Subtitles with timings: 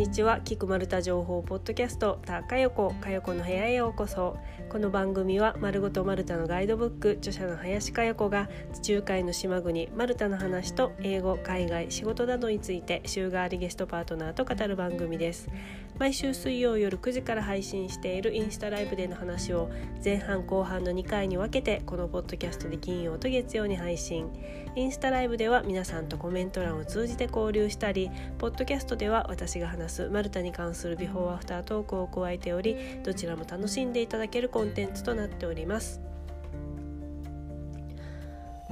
[0.00, 0.40] にちは。
[0.40, 4.38] キクマルタ情報ポッドキャストたかよこかよこの部屋へようこそ。
[4.70, 15.50] この番組は丸ごとマルタのガイドブック著者の林かよこが地中海の島国マルタの話と英語海外仕事などについて週替わりゲストパートナーと語る番組です。
[15.98, 19.68] 毎週水曜夜9時から配信しているインスタライブでの話を
[20.02, 24.30] 前半後半の2回に分けてこのポッドキャストで金曜と月曜に配信。
[24.76, 36.00] インスタライブでは皆さんとコメント欄を通じて交流したりポッドキャストでは私が話すマルタに関するビフォーアフタートークを加えておりどちらも楽しんでいただけるコンテンツとなっております。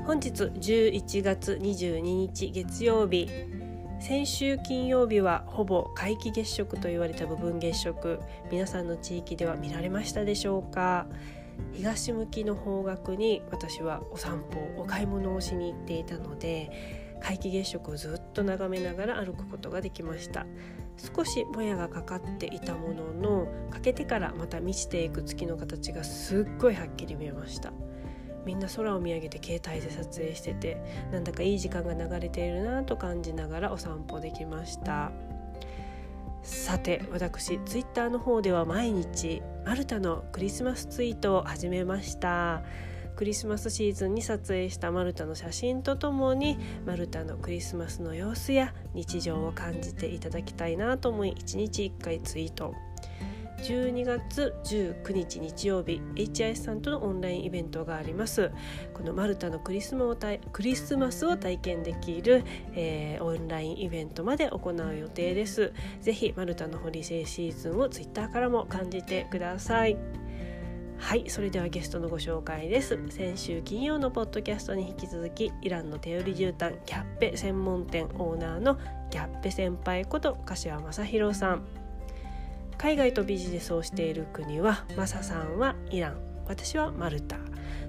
[0.07, 3.29] 本日11月22日月曜日。
[4.01, 8.21] 先週金曜日はほぼ皆既月食と言われた部分月食。
[8.51, 11.07] 皆さんの地域では見られましたでしょうか？
[11.73, 16.71] 東向きの方角に私はお散歩お買い物をしに行っていたので
[17.21, 20.47] 皆既月食をずっと眺めながら歩くことができました。
[21.15, 27.73] 少しもやがかかっていたものの欠けてからまた満ちていく月の形がすっごいはっきり見えました。
[28.45, 35.13] みんな空を見上げて携帯で撮影しててなんだかいい時間が流れているなと感じながらお散歩できました。
[36.43, 42.63] さて私ツイッターの方では毎日マルタのクリスマスツイートを始めました。
[43.17, 52.75] クリスマスシーズンに撮影したマルタの写真とともにマルタのクリスマスの様子や日常を感じていただきたいなと思い1日1回ツイート
[53.63, 58.51] 12月19日日曜日 HIS さんとのオンラインイベントがあります。
[58.95, 60.17] このマルタのクリスマを
[60.53, 65.73] クリスマスを体験できる、えー、オンラインイベントまで行う予定です。
[66.01, 69.97] ぜひマルタのホリデーシーズンをツイッターからも感じてください。
[70.99, 72.99] はいそれではゲストのご紹介です。
[73.11, 78.79] 先週金曜のポッドキャストに引き続きイランの手売り絨毯キャッペ専門店オーナーの
[79.11, 81.78] ギャッペ先輩こと柏正弘さん。
[82.79, 86.17] 海外とビジネスをしている国はマサさんはイラン
[86.47, 87.37] 私はマルタ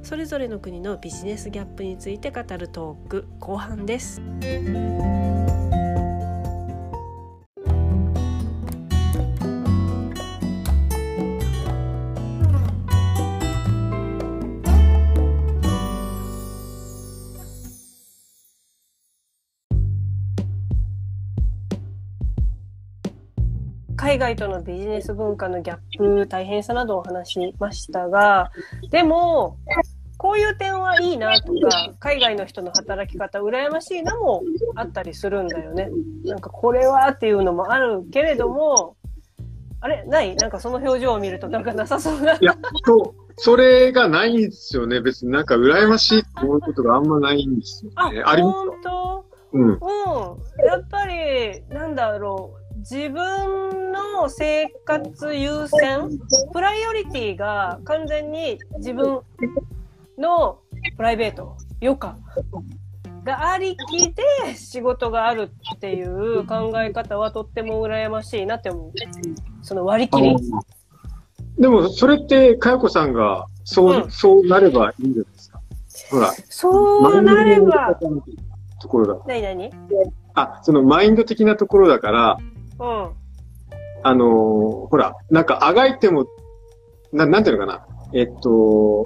[0.01, 4.21] それぞれの国のビジネスギャップについて語るトーク後半です。
[23.99, 28.49] 海外とのビジネス文化のギャップ、大変さなどを話しましたが、
[28.91, 29.57] でも、
[30.17, 34.41] こういう点はいいなとか、海外の人の働き方、羨ましいなも
[34.75, 35.89] あったりするんだよね。
[36.23, 38.95] なんかこれはっていうのもあるけれども、
[39.81, 40.05] あれ？
[40.05, 40.33] ない？
[40.37, 42.35] なんかその表情を見るとなんかなさそうな。
[42.35, 42.55] いや、
[42.85, 43.33] そう。
[43.35, 45.01] それがないんですよね。
[45.01, 48.21] 別になんか羨ましいって思うことがあんまないんですよね。
[48.25, 49.25] あ、あります本当？
[49.51, 49.69] うん。
[49.71, 49.77] うん。
[50.65, 52.58] やっぱり、なんだろう。
[52.79, 56.09] 自分の生活優先？
[56.53, 59.19] プライオリティが完全に自分
[60.17, 60.59] の
[60.95, 62.17] プライベート余暇
[63.25, 64.23] がありきで
[64.55, 68.91] 仕事があるっていう考え方はとっても羨ましいなって思う。
[69.61, 70.37] その割り切り。
[71.57, 75.61] でも、それって、かよこさんが、そう、うん、そうなればいいんじゃないですか？
[76.11, 76.33] ほら。
[76.47, 77.99] そうなれば。
[78.81, 79.21] ところだ。
[79.27, 79.69] 何何？
[80.35, 82.37] あ、そのマインド的なところだから、
[82.79, 83.15] うん。
[84.03, 84.27] あのー、
[84.87, 86.25] ほら、なんかあがいても、
[87.11, 87.85] な、なんていうのかな。
[88.13, 89.05] えっと、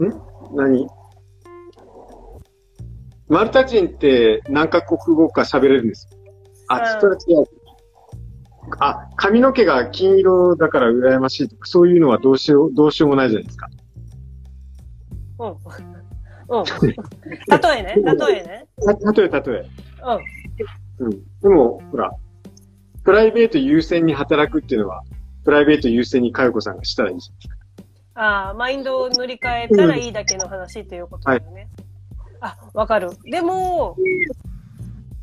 [0.00, 0.54] ん？
[0.54, 0.88] 何？
[3.28, 6.08] マルタ人って何カ国語か喋れるんです？
[6.68, 7.46] あ、それは違う。
[8.78, 13.68] あ、髪の毛が金色だから羨ましいとか、そういうのはどうしよう、どうしようもないじゃないですか。
[15.38, 15.48] うん。
[15.50, 16.64] うん。
[16.64, 18.66] 例えね、例えね。
[19.14, 19.66] 例え、例え。
[21.00, 21.06] うん。
[21.06, 21.40] うん。
[21.40, 22.10] でも、ほら、
[23.06, 25.04] プライベート優先に働くっていうのは、
[25.44, 28.20] プライベート優先にかよこさんがしたらいいじゃん。
[28.20, 31.68] ああ、マインドを塗り替えたらいいだけの話ということだよね。
[32.40, 33.10] はい、あ、わかる。
[33.30, 33.96] でも、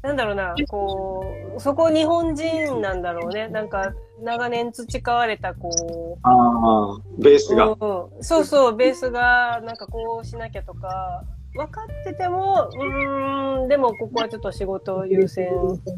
[0.01, 1.25] なんだろうな、こ
[1.57, 3.49] う、そこ日本人なんだろうね。
[3.49, 6.19] なんか、長年培われた、こう。
[6.23, 8.23] ああ、ベースが、うん。
[8.23, 15.47] そうそう、ベースが、なんかこうしなきゃとか、分かってても、うん、でもここはちょっと仕事を優先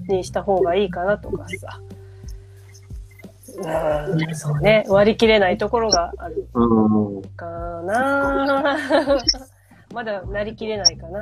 [0.07, 1.79] にした方がいいかなとかさ。
[3.57, 4.83] うん、そうね。
[4.89, 6.45] 割り切れないところがある
[7.37, 7.47] か
[7.83, 8.77] な。
[9.93, 11.21] まだなりきれないかな。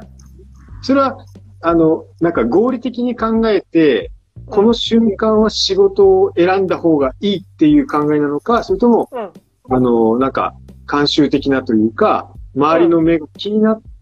[0.81, 1.17] それは、
[1.61, 4.11] あの、なんか合理的に考えて、
[4.47, 9.31] この瞬間は仕事を選んだ方がいいっていう考えなのか、それとも、うん、
[9.69, 10.55] あの、なんか、
[10.87, 13.92] 慣習的なというか、周りの目が気になって、うん。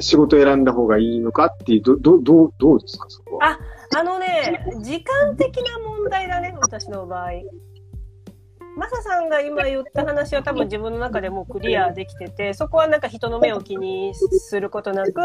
[0.00, 3.52] 仕事選んだ方がいいのかっていう、ど、ど、どう、どうですか、そこは？
[3.52, 3.58] あ、
[3.98, 7.30] あのね、時間的な問題だね、私の場合。
[8.76, 15.20] マサさんが今言った話は多分自分の中でもうクリアできてて、そこはなんか人の目を気にすることなく、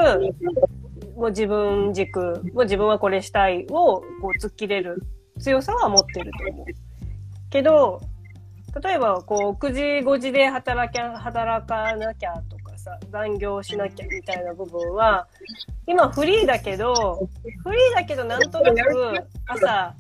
[1.16, 4.06] もう自分軸、もう自分はこれしたいをこ
[4.36, 5.04] う突っ切れる
[5.40, 6.66] 強さは持ってると思う。
[7.52, 8.02] けど、
[8.84, 15.28] 例えばこう9時5時で働きゃ、働かなきゃとかさ、残業しなきゃみたいな部分は、
[15.88, 17.28] 今フリーだけど、
[17.64, 19.16] フリーだけどなんとなく
[19.48, 19.96] 朝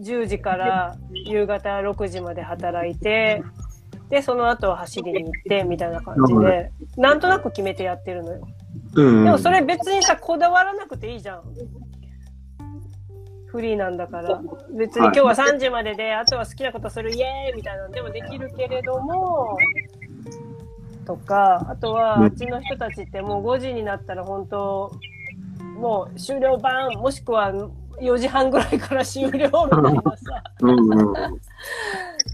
[0.00, 3.42] 10時から夕方6時まで働いて、
[4.08, 8.46] で、その後は走りに行ってみたいな感じで、なんとなく決めてやってるのよ。
[8.94, 11.42] でもそれ別にさ、こだわらなくていいじゃん。
[13.46, 14.40] フリーなんだから。
[14.76, 19.56] 別に今日は3時までで、あとは好きなことするイエーイみたいなのでもできるけれども、
[21.04, 24.92] とか、あとはあっちの人たちってもう5時になったら本当、
[25.78, 27.52] もう終了版、もしくは
[28.00, 30.42] 4時半ぐらいから終了みたいなさ、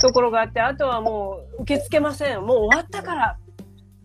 [0.00, 2.43] ところがあって、あとはもう受け付けません。
[2.43, 3.37] もう終わったから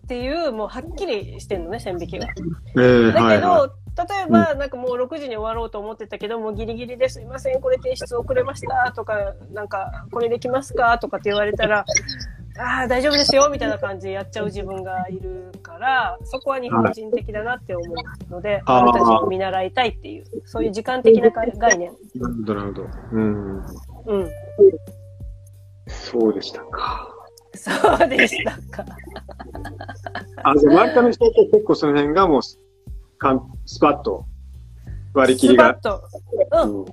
[0.05, 2.27] っていう、もうはっきりしてんのね、線引きが。
[2.75, 3.69] えー、だけど、はいはい。
[3.97, 8.91] 例えば、なんかもう6時に終わろうと思ってたけど、もうギリギリですいません、これ提出遅れました。
[8.91, 10.97] とか、なんか、これできますか？
[10.99, 11.85] とかって言われたら、
[12.57, 21.91] ああ、大丈夫ですよみたいな感じでやっちゃう自分がいるから、そこは日本人的だなって思うので、俺たちを見習いたいっていう、そういう時間的な概念。
[22.15, 22.87] なるほど、なるほど。
[23.11, 23.57] うん。
[23.57, 24.31] うん。
[25.87, 27.09] そうでしたか。
[27.55, 28.51] そうでした
[28.83, 28.85] か。
[30.43, 32.41] あ、じゃあ、マルタの人って結構その辺がもう、
[33.17, 34.25] かんスパッと
[35.13, 35.77] 割り切りが。
[35.77, 36.63] スパッと。
[36.63, 36.79] うん。
[36.79, 36.85] うん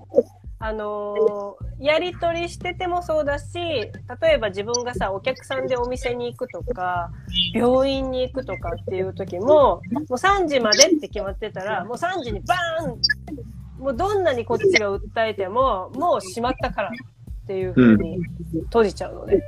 [0.64, 3.90] あのー、やり取りしててもそうだし、例
[4.34, 7.10] えば自分がさ、お客さんでお店に行くとか、
[7.54, 18.18] 病院に行くとかっていう時も、もう3時までって決まってたら、もう3時にバーンもうどんなにこっちが訴えても、もう閉まったからっていうふうに
[18.66, 19.42] 閉じちゃうので。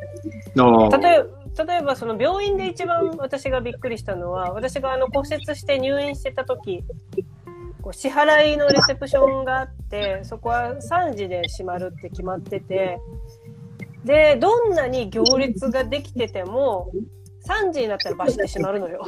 [0.56, 1.24] うん、例え
[1.56, 6.82] 例えばその病院で一番私がびっくりしたのは、私があの骨折して入院してた時
[7.84, 12.98] こう支払いのレセプションがあって、そこは3時で閉まるって決まってて、
[14.06, 16.90] で、どんなに行列ができてても、
[17.46, 19.04] 3時になったらバシッて閉まるのよ。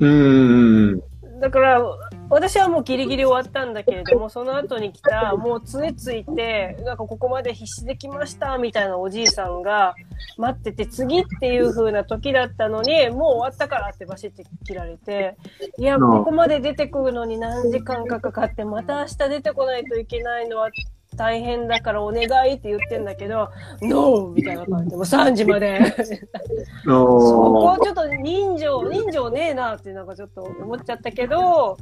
[0.00, 0.98] うん。
[1.42, 1.82] だから、
[2.28, 9.94] 私はもうギリギリ終わったんだけれども、その後に来た、もう杖ついて、なんかここまで必死できました、みたいなおじいさんが
[10.36, 15.36] 待ってて、次っていう風な時だったのに、もう終わったからってバシって切られて、
[15.78, 20.70] いや、ここまで出てくるのに何時間かかかって、また明日出てこないといけないのは
[21.16, 23.48] 大変だからお願いって言ってんだけど、
[23.82, 25.80] ノーみたいな感じで、もう3時まで
[26.84, 31.76] そこちょっと人情、人情ねえなってなんかちょっと思っちゃったけど、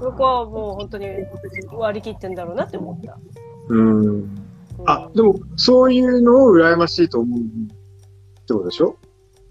[0.00, 1.06] そこはもう本当に
[1.72, 3.16] 割り切ってんだろうなって思った。
[3.68, 4.28] うん。
[4.86, 7.42] あ、でも、そういうのを羨ましいと思うっ
[8.46, 8.96] てことでしょ？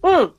[0.04, 0.31] うん。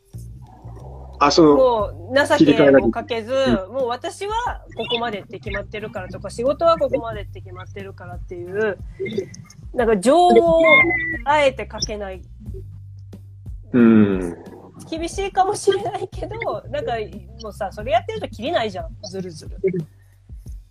[1.18, 3.32] あ、その、もう情けもかけず、
[3.70, 4.32] もう私は
[4.76, 8.78] ここまでって決まってるからとか、仕事はここまでって決まってるからっていう、
[9.74, 10.62] なんか情を
[11.24, 12.22] あえてかけない。
[13.72, 14.36] うん。
[14.90, 16.36] 厳しいかもしれないけど、
[16.68, 16.92] なんか
[17.42, 19.58] もうさ、それやってると切りないじゃん、ずるずる。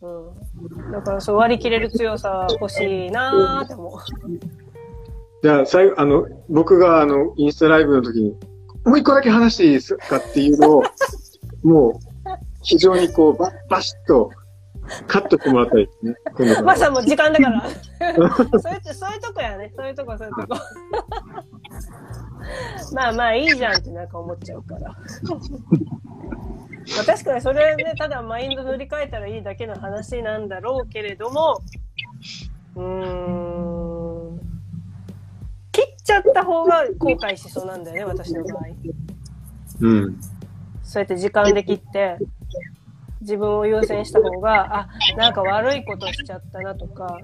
[0.01, 0.91] うん。
[0.91, 3.99] だからそう割り切れる強さ欲しいなーって思う。
[5.41, 8.37] じゃあ、最後、あの、僕があの、インスタライブの時に、
[8.85, 10.83] もう一個だけ話していいですかっていうのを、
[11.63, 11.93] もう、
[12.61, 14.31] 非常にこう、バッ、バシッと、
[15.07, 16.61] カットしてもらったりですね。
[16.61, 17.69] まさも時間だから。
[18.59, 19.71] そういう、そういうとこやね。
[19.75, 20.61] そういうとこ、そういうとこ。
[22.93, 24.89] まあまあいいじゃんってなんか思っちゃうから。
[24.89, 24.95] ま
[27.01, 31.61] あ確かにそれね、ただマインド塗り替えたらいいだけの話なんだろうけれども、
[32.75, 34.52] うーん。
[36.03, 38.63] ちゃった方が後悔しそうなんだよね、私の場合。
[39.81, 40.19] うん。
[40.83, 42.17] そうやって時間で切って、
[43.21, 47.17] 自分を優先した方が、あ、なんか悪いことしちゃったなとか。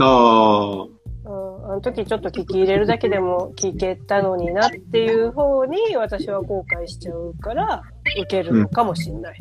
[0.00, 1.04] ああ。
[1.26, 7.82] うん、あの時ちょっと聞き入れるだけでも聞けたのになっていう方に私は後悔しちゃうから
[8.20, 9.38] 受けるのかもしんない。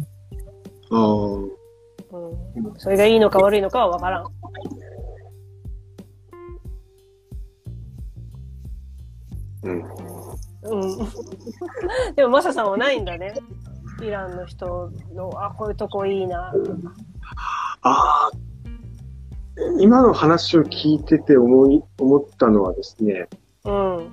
[0.91, 1.07] うん、ああ。
[2.17, 2.73] うん。
[2.77, 4.25] それがいいのか悪いのかはわからん。
[9.63, 9.83] うん。
[10.63, 10.97] うん。
[12.15, 13.33] でも、マサさんはないんだね。
[14.01, 16.77] イランの人の、あ、こういうとこいいな、とか。
[17.81, 18.31] ああ。
[19.79, 23.27] 今の話を聞いてて思い、思ったのはですね。
[23.65, 24.11] うん。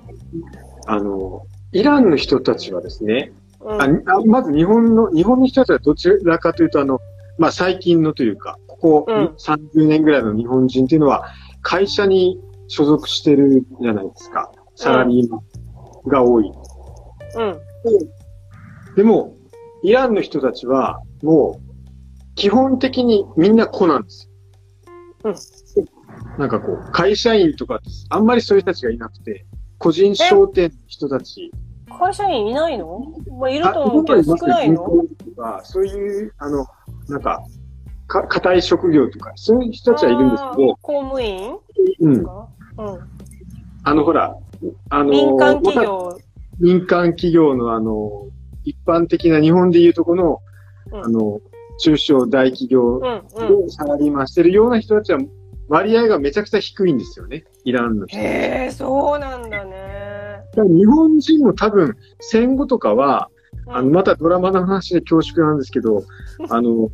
[0.85, 3.87] あの、イランの人たちはですね、うん、あ
[4.25, 6.99] まず日本の、日本の人たちはどちらかというと、あの、
[7.37, 11.25] まあ最近のというか、こここ30年ぐらいの日本人っていうのは、
[11.61, 14.51] 会社に所属してるじゃないですか。
[14.81, 15.41] サラリーマン
[16.09, 16.51] が多い。
[17.35, 17.59] うん。
[18.95, 19.35] でも、
[19.83, 24.31] イランの人たちは、もう、基本的にみんな子なんですよ。
[25.25, 26.39] うん。
[26.39, 29.45] なんかこう、会社員とか、あんまりそういう人たちがいなくて、
[29.77, 31.51] 個人商店の人たち。
[31.99, 33.03] 会社員いないの？
[33.39, 34.77] まあ、いると思うけど少ないの？
[34.77, 35.05] と
[35.37, 36.65] かそういう、あの、
[37.07, 37.43] なんか、
[38.07, 40.75] か、硬い職業とか、そういう人たちはいるんですけど。
[40.81, 41.57] 公務員？
[41.99, 42.13] うん。
[42.13, 42.25] うん。
[43.83, 44.35] あの、ほら、
[44.89, 46.17] あの、民間企業。
[46.59, 48.27] 民間企業のあの、
[48.63, 50.41] 一般的な日本でいうとこの、
[50.91, 51.39] うん、あの、
[51.79, 55.19] 中小大企業でサラリーマンしてるような人たちは
[55.67, 57.45] 割合がめちゃくちゃ低いんですよね。
[57.63, 58.17] イランの人。
[58.17, 60.41] へえ、そうなんだね。
[60.55, 63.29] だ日本人も多分戦後とかは、
[63.67, 66.03] うん、あの、またドラマの話で恐縮なんですけど、
[66.49, 66.89] あの、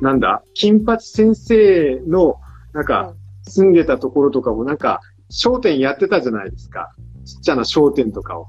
[0.00, 2.36] なんだ、金八先生の、
[2.72, 5.00] なんか、住んでたところとかもなんか、
[5.30, 6.94] 商店やってたじゃないですか。
[7.24, 8.46] ちっちゃな商店とかを。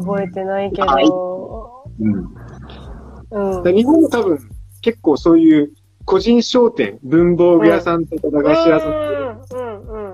[0.00, 1.84] 覚えてないけど。
[2.00, 3.62] うん。
[3.64, 4.38] うん、日本も多分、
[4.82, 5.72] 結構そういう
[6.04, 8.90] 個人商店、文房具屋さんとか駄菓子屋さん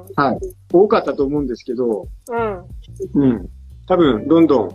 [0.07, 0.39] とか、はい、
[0.73, 3.23] 多かったと思うんですけど、うん。
[3.23, 3.49] うん。
[3.87, 4.71] 多分、どんどん、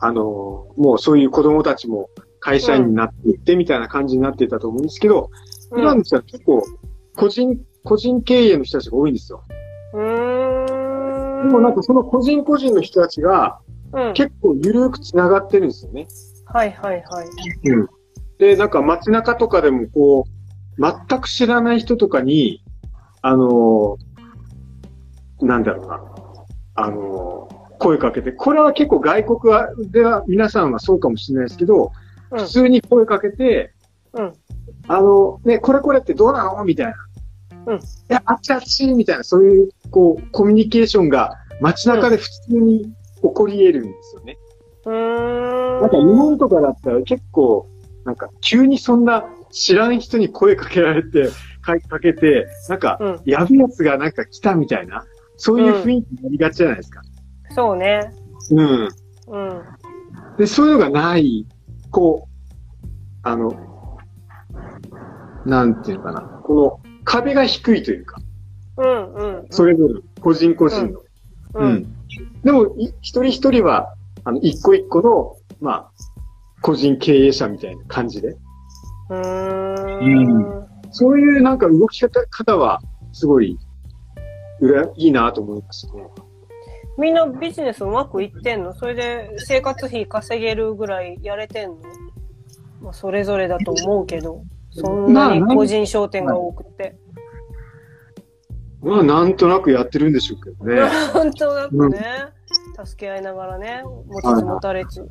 [0.00, 5.30] あのー、もうそういう子供たちも会社員になっていってみたいな感じになっていたと思うんですけど、
[5.72, 6.62] うん、今の人は結構、
[7.16, 9.42] 個人、個人経営の人たちが多いんですよ。
[9.94, 11.48] うん。
[11.48, 13.60] でもなんかその個人個人の人たちが、
[14.14, 16.06] 結構緩く繋がってるんですよね。
[16.46, 17.70] はいはいはい。
[17.70, 17.88] うん。
[18.38, 22.62] で、なんか街中とかでもこう、全く知らない人とかに、
[23.22, 26.00] あのー、なんだろうな、
[26.74, 31.92] あのー、声かけて、これは結構外国では皆さんはそうかもしれないですけど、
[32.30, 33.72] うん、普通に声かけて、
[34.12, 34.32] うん、
[34.86, 36.64] あの、ね、これこれってどうなの？
[36.64, 36.94] みたいな。
[37.68, 37.76] うん。
[37.76, 42.92] いや、あっちあっちみたいな、そういう、こう、コミュニケーションが街中で普通に起
[43.34, 44.38] こり得るんですよね。
[44.86, 45.80] うん。
[45.82, 47.66] なんか日本とかだったら結構、
[48.04, 51.28] なんか急にそんな知らん人に声かけられて、
[51.60, 55.04] かけて、なんか、うん、やべやつがなんか来たみたいな、
[55.36, 57.02] そういう雰囲気になりがちじゃないですか。
[57.50, 58.10] うん、そうね。
[58.50, 58.88] うん。
[59.26, 59.62] うん。
[60.38, 61.46] で、そういうのがない、
[61.90, 62.88] こう、
[63.22, 63.52] あの、
[65.44, 66.20] なんていうのかな。
[66.42, 66.77] この
[67.08, 68.20] 壁が低いというか。
[68.76, 71.00] うんうん、それぞれ、個人個人の。
[71.54, 71.66] うん。
[71.66, 71.96] うん、
[72.44, 72.66] でも、
[73.00, 75.90] 一人一人は、あの、一個一個の、まあ、
[76.60, 78.36] 個人経営者みたいな感じで。
[79.10, 80.66] うん。
[80.90, 82.80] そういうなんか動き方方は、
[83.12, 83.58] すごい、
[84.60, 86.04] うら、いいなと思いますね。
[86.98, 88.74] みんなビジネスうまくいってんの？
[88.74, 91.76] それで生活費稼げるぐらいやれてんの？
[92.82, 94.42] まあ、それぞれだと思うけど、
[94.78, 96.96] そんなに個人商店が多くて。
[98.80, 100.76] まあ、なんとなくやってるんでしょうけどね。
[101.14, 101.98] なんとなくね、
[102.78, 105.00] うん、助け合いながらね、持ちつ持たれつ。
[105.00, 105.08] うん。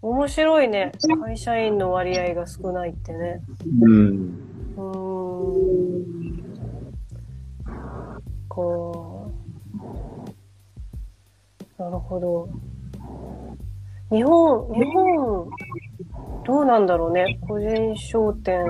[0.00, 0.92] 面白いね。
[1.22, 3.42] 会社員の割合が少ないってね。
[3.82, 3.92] うん。
[4.76, 6.42] うん。
[8.48, 9.30] こ
[11.78, 11.82] う。
[11.82, 12.48] なるほど。
[14.10, 15.48] 日本、日本、
[16.48, 17.38] どうなんだろうね。
[17.46, 18.64] 個人商店。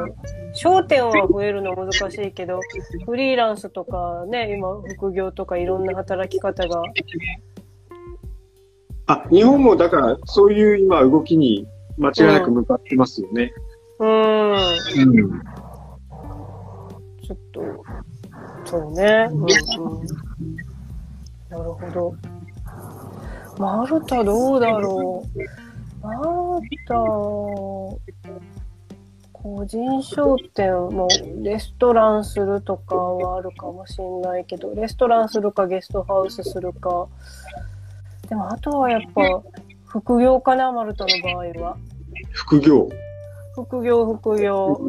[0.52, 2.58] 商店は増えるの難しいけど、
[3.06, 6.82] フリーランスとかね、今副業とかいろんな働き方が
[9.06, 11.68] あ、日本もだから、そういう今動きに
[11.99, 13.52] 間違いなく向かってますよね。
[14.00, 14.52] うん。
[14.54, 14.64] うん。
[17.23, 17.85] ちょっと、
[18.64, 19.28] そうね。
[19.30, 19.49] うん、うん。
[21.49, 22.14] なるほど。
[23.56, 25.67] マルタどうだろう。
[26.02, 26.20] マル
[26.86, 26.94] タ、
[29.32, 31.08] 個人商店も
[31.42, 37.08] レストランするとかはあるかもしれないけど、レストランするかゲストハウスするか、
[38.28, 39.42] でもあとはやっぱ
[39.86, 41.76] 副業かな、マルタの場合は。
[42.32, 42.88] 副業。
[43.54, 44.80] 副業、副業。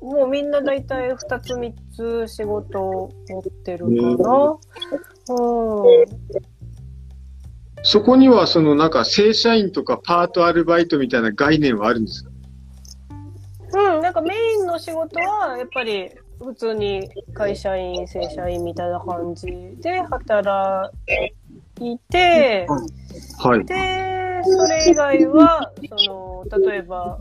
[0.00, 1.72] もうみんな大体2つ3
[2.26, 4.56] つ仕事を持ってるかな。
[5.30, 6.57] うん。
[7.82, 12.30] そこにはそのなんか正社員とかパートアルバイトみたいな概念はあるんですか？
[13.74, 19.46] うん、なんかメインの仕事はやっぱり普通に会社員、正社員みたいな感じ
[19.80, 20.90] で働
[21.80, 22.66] いて、
[23.40, 23.64] はい。
[23.64, 25.72] で、それ以外は、
[26.06, 27.18] その、例えば、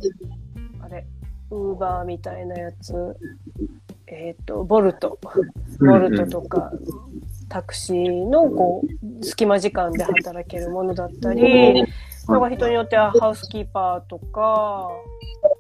[0.82, 1.06] あれ、
[1.50, 2.94] ウーバーみたいなやつ、
[4.06, 5.18] えっ、ー、と、ボルト、
[5.80, 6.72] ボルトとか、
[7.50, 8.84] タクシーの、こ
[9.22, 11.84] う、隙間時間で働けるものだったり、
[12.28, 14.90] なんか人によってはハウスキーパーとか、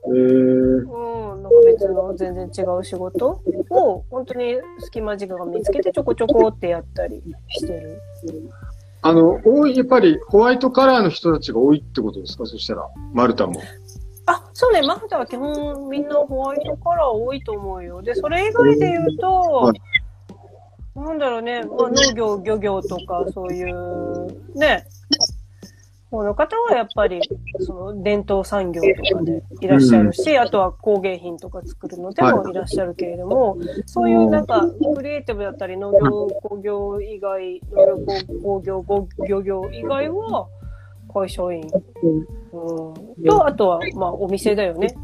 [0.08, 8.02] えー、うん、なんか別の全然違う仕事を本当に隙間時間が見つけてちょこちょこってやったりしてる。
[9.02, 12.46] あの、多い、やっぱりホワイトカラーの人たちが多いってことですか？
[12.46, 13.62] そしたら、マルタも。
[14.26, 18.02] あ、そうね、マルタは基本みんなホワイトカラー多いと思うよ。
[18.02, 19.80] で、それ以外で言うと、はい
[20.98, 24.86] なんだろうね、まあ、農業、漁業とかそういう、ね、
[26.10, 27.22] この方はやっぱり、
[27.60, 32.54] その伝統産業とかでいらっしゃるし、あとは工芸品とか作るのでもい。
[32.54, 40.48] らっしゃるけれども、そういうなんか、クリエイティブだったり、農業、工業以外、農業、工業、工漁業以外は、
[41.14, 41.62] 会社員。
[42.54, 44.96] うん、と、あとは、まあ、お店だよね。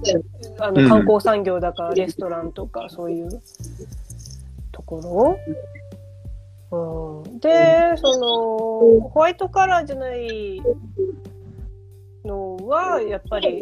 [0.60, 0.90] あの、うん。
[0.90, 3.30] 観光産業だから、レストランとか、そういう
[4.72, 5.38] ところ。
[6.76, 10.60] うん、で、その、ホワイトカラーじゃない
[12.26, 13.62] のは、やっぱり、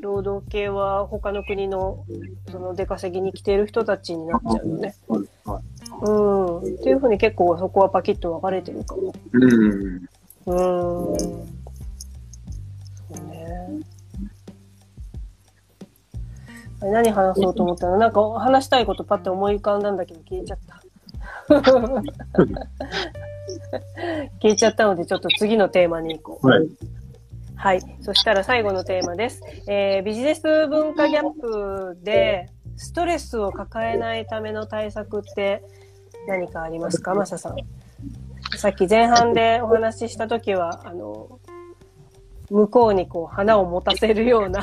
[0.00, 2.04] 労働系は他の国の、
[2.52, 4.94] その出稼ぎに来ている人たちになっちゃうよね。
[5.08, 6.58] うん。
[6.58, 9.12] っていうふうに結構そこはパキッと分かれてるかも。
[9.32, 10.08] うん。
[10.46, 11.18] うーん。
[11.18, 11.24] そ
[13.10, 13.80] うね。
[16.80, 17.98] 何話そうと思ったの？
[17.98, 20.71] なんか話したいことパッて思い浮かんだんだけど消えちゃった。
[24.40, 26.46] 消えちゃったのでちょっと次のテーマに行こう。
[26.48, 26.68] はい。
[27.56, 27.80] はい。
[28.00, 29.40] そしたら最後のテーマです。
[29.68, 35.62] えービジネス文化ギャップでストレスを抱えないための対策って
[36.26, 37.14] 何かありますか？
[37.14, 37.56] マサさん。
[38.56, 41.38] さっき前半でお話ししたときは、あの、
[42.50, 44.60] 向こうにこう花を持たせるような。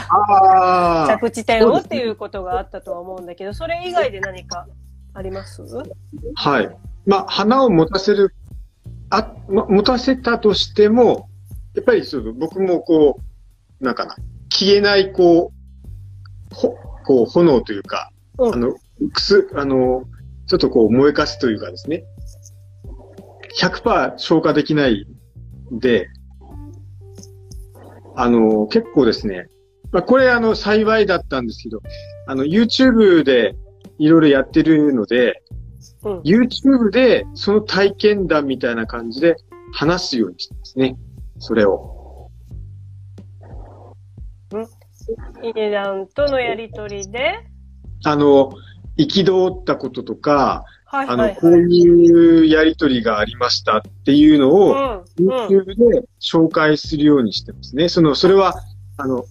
[1.19, 4.67] 着地点をっていうことがあったとは思うんだけど、それ以外で何か
[5.19, 5.61] あります？
[6.35, 6.69] はい。
[7.05, 8.33] まあ、花を持たせる、
[9.09, 11.27] あ、ま、持たせたとしても、
[11.75, 13.19] やっぱりそう、僕もこ
[13.81, 14.15] う、なんかな、
[14.49, 15.51] 消えない、こ
[16.51, 16.73] う、ほ、
[17.05, 18.53] こう、炎というか、うん。
[18.53, 18.73] あの、
[19.11, 20.05] くす、あの、
[20.47, 22.05] ちょっとこう燃えかすというかですね、
[23.61, 25.05] 100%消化できない
[25.73, 26.07] んで、
[28.15, 29.49] あの、結構ですね、
[29.91, 31.81] まあ、これあの、幸いだったんですけど、
[32.25, 33.55] あの、YouTube で
[33.99, 35.43] いろいろやってるので、
[36.03, 36.19] うん。
[36.21, 39.35] YouTube でその体験談みたいな感じで
[39.73, 40.97] 話すようにしてますね。
[41.37, 42.29] それを。
[45.43, 47.45] イネダンとのやりとりで、
[48.03, 48.51] あの、
[48.97, 51.35] 憤ったこととか、あの、はいはいはい。
[51.37, 55.03] こういうやりとりがありましたっていうのを。
[55.17, 57.89] YouTube で紹介するようにしてますね。
[57.89, 58.53] その、それは、
[58.97, 59.25] あの、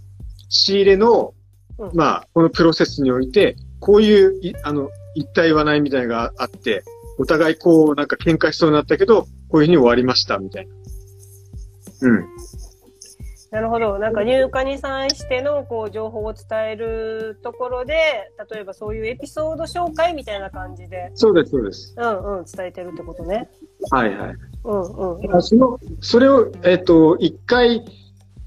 [0.48, 1.35] 仕入れの、
[1.78, 6.82] うんまあ、このプロセスにおいて、こういう、いあの、一体言わないみたいなのがあって、
[7.18, 10.72] お互いこう、なんか喧嘩しそうになったけど、こういうふうに終わりました、みたいな。
[12.02, 12.24] うん。
[13.50, 13.98] なるほど。
[13.98, 21.94] なんか入荷に際してのこう情報を伝えるところで、例えばそういうエピソード紹介みたいな感じで、そうです、そうです。
[21.96, 23.48] うんうん、伝えてるってことね。
[23.90, 24.34] はいはい。
[24.64, 25.34] うんうんうん。
[25.34, 27.82] あその、それを、えっ、と、一回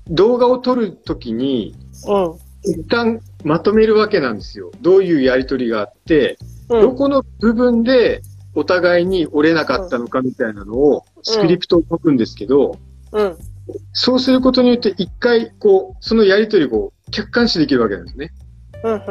[0.07, 1.75] 動画を撮るときに、
[2.07, 2.35] うん。
[2.63, 4.71] 一旦まとめるわけなんですよ。
[4.81, 6.37] どういうやりとりがあって、
[6.69, 6.81] うん。
[6.81, 8.21] どこの部分で
[8.55, 12.77] お互いに折れなかったのかみたいなのを、スクリプトを書くんですけど、
[13.11, 13.37] うん。
[13.93, 18.31] そうすることによって一回、こう、そのやりとりを客観視できるわけなんですね。
[18.83, 18.93] うん。
[18.93, 19.01] うん。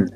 [0.00, 0.06] うん。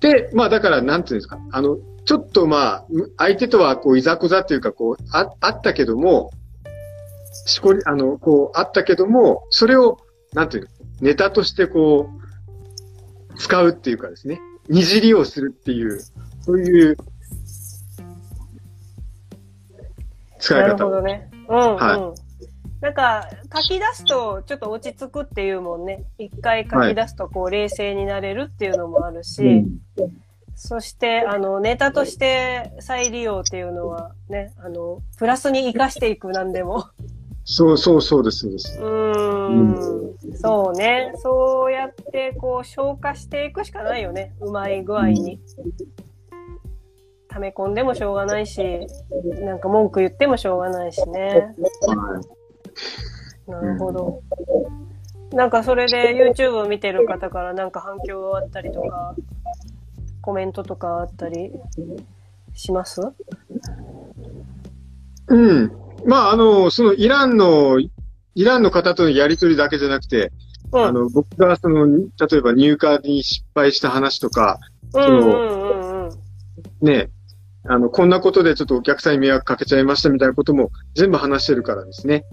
[0.00, 2.84] で、まあだから、なんていうんですか、あの、ちょっとまあ、
[3.18, 6.30] 相手とはこう、いざこざっていうか、こう、あ、あったけども、
[7.46, 9.98] しこり、あの、こう、あったけども、それを、
[10.32, 12.10] なんていうの、ネタとしてこ
[13.32, 16.00] う、使うっていうかですね、二次利用するっていう、
[16.40, 16.96] そういう、
[20.38, 20.90] 使いなる方を。
[20.90, 21.30] ほどね。
[21.48, 21.76] うん、うん。
[21.76, 22.14] は
[22.80, 26.04] なんか、書き出すとちょっと落ち着くっていうもんね。
[26.18, 29.78] 一回書き出すとこう冷静になれるっていうのもあるし、うん
[30.58, 36.86] そして、あの、ネタとして再利用っていうのはね、あの、プラスに活かしていくなんでも。
[37.48, 38.78] そうそうそうです、そうです。
[38.80, 40.36] うーん。
[40.36, 41.12] そうね。
[41.14, 44.34] そうやってこう消化していくしかないよね。
[44.40, 45.40] うまい具合に。
[47.28, 48.86] 溜め込んでもしょうがないし、
[49.44, 51.54] なんか文句言ってもしょうがないしね。
[51.86, 52.20] は
[53.46, 53.50] い。
[53.50, 54.22] なるほど。
[55.32, 59.14] なんかそれで YouTube を見てる方からなんか反響あったりとか、
[60.20, 61.52] コメントとかあったり
[62.54, 63.02] します？
[65.28, 65.85] うん。
[66.06, 67.90] まあ、あの、そのイランの、イ
[68.44, 70.32] ランの方とのやりとりだけじゃなくて、
[70.72, 70.84] うん。
[70.84, 74.58] あの、僕がその、例えば入荷に失敗した話とか、
[74.94, 76.10] うんうんうんうん。
[76.80, 77.10] ね、
[77.64, 82.24] あの、こんなことでちょっとお客さんに迷惑かけちゃいましたみたいなことも全部話してるからですね。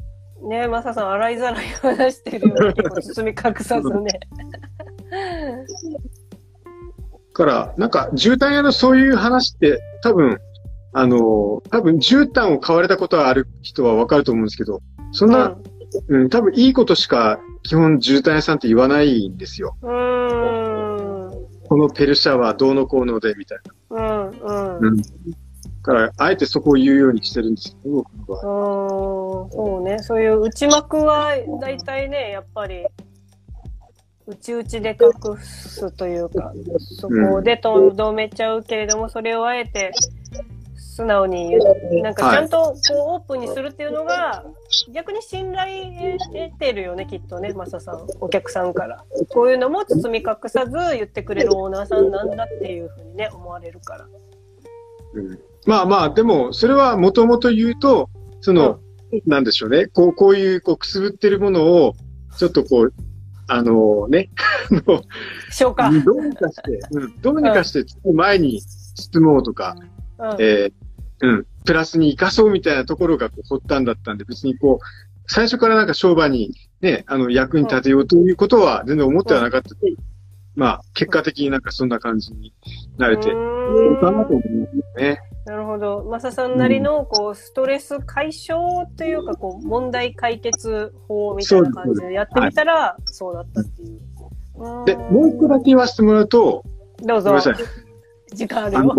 [0.48, 2.74] ねマサさん、洗いざらい話してるよね。
[3.02, 4.12] 包み隠さずね。
[7.34, 10.38] から、なんか、絨毯屋のそういう話って、多分、
[10.94, 15.58] あの、多分、絨毯を買われたことがある人はわかると思うんですけど、そんな、
[16.08, 19.76] うん、うん、多分いいことしか、基本絨毯屋さんって言わないんですよ。
[19.82, 19.90] うん。
[21.68, 23.96] このペルシャはどうのこうので、みたいな。
[23.96, 24.78] うん、うん。
[24.80, 24.98] うん。
[24.98, 25.04] だ
[25.82, 28.40] から、あえてそこを言うようにしてるんですけど、僕は。
[28.40, 30.00] うん、そうね。
[30.00, 32.86] そういう内幕は、大体ね、やっぱり、
[34.26, 39.92] 内々で隠すというか、そこでとどめちゃうけれども、それをあえて
[40.94, 44.46] 素直に言う、なんかちゃんとこうオープンにするっていうのが、
[44.94, 49.04] 逆に信頼得てるよね、きっとね、マサさん、お客さんから。
[49.30, 54.08] こういうのも包み隠さず言ってくれるオーナーさんなんだっていうふうにね、思われるから。
[55.16, 58.10] うん、まあまあ、でも、それはもともと言うと、
[58.42, 58.80] その、
[59.12, 61.96] うん、なんでしょうね、こう、こういう、こう、くすぶってるものを、
[62.38, 62.94] ちょっとこう、
[63.48, 64.30] あのね、
[65.50, 65.90] 消化。
[65.90, 68.62] どうにかして、うん、どうにかして前に
[69.12, 69.76] 包もうとか、
[70.20, 70.74] うん、えー、
[71.22, 74.86] うん、プラスに生かそうみたいなところがこう発端だったんで、別にこう、
[75.28, 79.70] 最初からなんか商売にね、あの、役に立てようということは全然思ってはなかった。
[79.70, 79.96] うん、
[80.56, 82.54] まあ、結果的になんかそんな感じに
[82.98, 83.30] なれて、
[84.02, 85.20] かなと思いますね。
[85.46, 86.04] なるほど。
[86.10, 94.86] マサさんなりの、こう、ストレス解消というか、こう、問題解決法みたいな感じでやってみたら、そうだったっていう。
[94.86, 96.64] で、もう一個だけ言わせてもらうと、
[97.02, 97.32] どうぞ。
[97.32, 97.56] ごめんなさい。
[98.34, 98.96] 時間あるよ。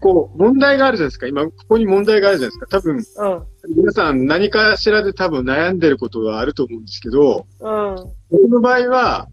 [0.00, 1.26] こう、問題があるじゃないですか。
[1.26, 2.66] 今、ここに問題があるじゃないですか。
[2.66, 7.96] 多分、うん、皆さん何かしらで多分悩んでることがあると思うんですけど、うん、
[8.30, 9.28] 僕の場合は、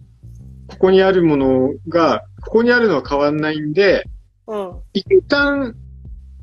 [0.68, 4.06] ここにあるものが、ここにあるのは変わんないんで、
[4.48, 5.76] うん、一旦、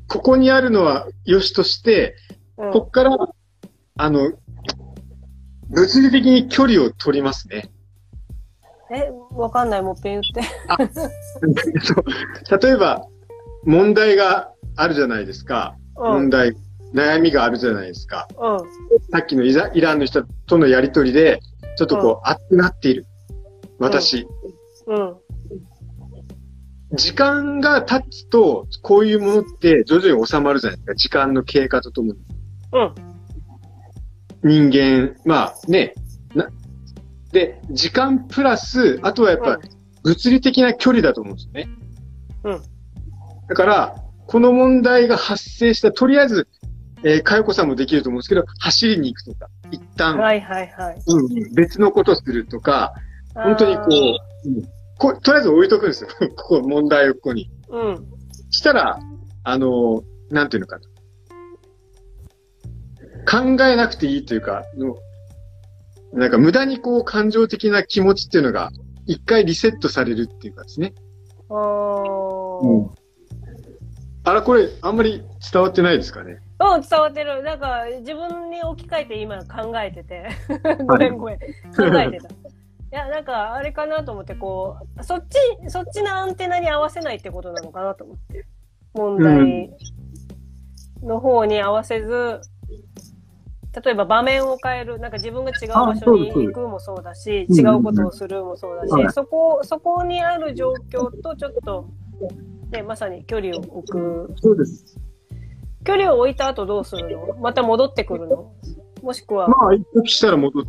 [0.07, 2.15] ここにあるのは良しとして、
[2.57, 3.17] うん、ここから、
[3.97, 4.31] あの、
[5.69, 7.70] 物理的に距離を取りますね。
[8.93, 10.41] え、わかんない、もっぺん言って
[12.67, 13.07] 例えば、
[13.63, 15.75] 問題があるじゃないですか。
[15.95, 16.53] うん、問題、
[16.93, 18.27] 悩みがあるじゃないですか。
[18.37, 18.59] うん、
[19.11, 21.39] さっきのイランの人とのやりとりで、
[21.77, 23.05] ちょっとこう、熱くなっている。
[23.79, 24.27] 私。
[24.87, 25.15] うん。
[26.93, 30.95] 時間が経つと、こういうものって徐々に収まるじゃないですか。
[30.95, 32.19] 時間の経過とともに。
[32.73, 34.69] うん。
[34.69, 36.00] 人間、まあね、な、
[37.31, 39.59] で、時間プラス、あとはやっぱ、
[40.03, 41.69] 物理的な距離だと思うんですよね。
[42.43, 42.61] うん。
[43.47, 43.95] だから、
[44.27, 46.47] この問題が発生した、とりあえず、
[47.03, 51.01] えー、かよこさんもできると思うんですけど、走りに行くとか、一旦、はいはいはい。
[51.07, 52.93] うん、別のことするとか、
[53.33, 53.83] 本当にこ
[54.45, 56.09] う、うんこ、とりあえず置いとくんですよ。
[56.37, 57.49] ここ、問題をここに。
[57.69, 58.05] うん。
[58.51, 58.99] したら、
[59.43, 60.83] あの、なんていうのかな。
[63.25, 64.95] 考えなくていいというか、の
[66.13, 68.71] なんか無駄にこう感情的な気持ちっていうのが、
[69.05, 70.93] 一回リセットされるっていうかですね。
[71.49, 72.59] ああ。
[72.61, 72.89] うん。
[74.23, 76.39] あら、これ、あんまり伝わってないですかね。
[76.59, 77.41] うん、伝わってる。
[77.43, 80.29] なんか、自分に置き換えて今考えてて。
[80.85, 81.39] ごめんごめん。
[81.39, 81.45] 考
[81.99, 82.29] えてた。
[82.29, 82.31] い
[82.91, 88.45] や、なんか、あれかなと思って、こう、そっち、そっちのアンテナに合わせないってことなのかなと思って。
[88.93, 89.69] 問題
[91.01, 92.41] の方に合わせず、
[93.73, 101.87] 例えば場面を変える、なんか自分が違う場所に行くもそうだし、違うことをするもそうだし、そこ、そこにある状況とちょっと、
[102.71, 104.33] ね、まさに距離を置く。
[104.41, 104.97] そうです。
[105.85, 107.35] 距離を置いた後どうするの？
[107.39, 108.53] また戻ってくるの？
[109.01, 109.47] もしくは。
[109.47, 110.63] まあ、一時したら戻っ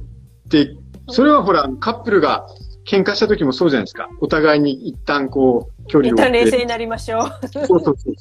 [0.48, 0.76] て
[1.08, 2.46] それはほら、カップルが
[2.88, 4.08] 喧嘩した時もそうじゃないですか。
[4.20, 6.14] お互いに一旦こう、距離を。
[6.14, 7.48] 一旦冷静になりましょう。
[7.48, 8.14] そうそうそう。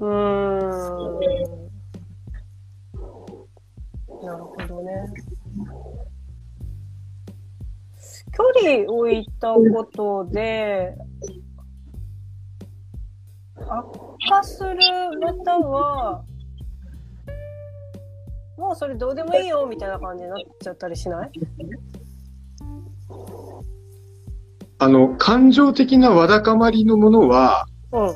[0.04, 1.71] うーん。
[4.22, 4.92] なるほどね。
[8.34, 10.94] 距離を置いたことで、
[13.58, 13.86] 悪
[14.28, 14.76] 化する
[15.20, 16.24] または、
[18.56, 21.30] もうそれどうでもいいよみたいな感じになっちゃったりしない？
[24.78, 28.14] あの、感情的なわだかまりのものは、うん、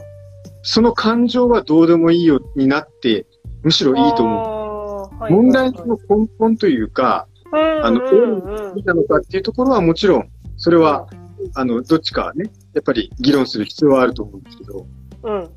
[0.62, 3.26] その感情はどうでもいいよになって、
[3.62, 4.55] むしろいいと思う。
[5.26, 11.08] はい、問題の根本というか、あの、どう見たのかっていうところはもちろん、それは、
[11.54, 14.86] あの、どっちかね、やっぱり議論する必要はあると思うんですけど。
[15.22, 15.50] うん。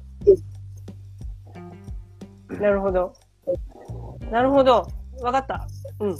[2.60, 3.14] なるほど。
[4.32, 4.88] なるほど。
[5.22, 5.68] わかった。
[6.00, 6.18] うん。